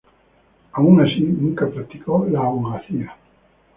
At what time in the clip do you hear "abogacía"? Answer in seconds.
2.39-3.15